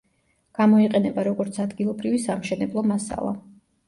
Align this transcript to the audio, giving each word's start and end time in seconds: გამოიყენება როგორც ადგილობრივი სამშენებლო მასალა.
გამოიყენება 0.59 1.25
როგორც 1.27 1.59
ადგილობრივი 1.63 2.21
სამშენებლო 2.23 2.85
მასალა. 2.93 3.35